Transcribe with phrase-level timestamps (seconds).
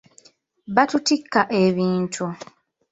[0.75, 2.25] Batutikka ebintu.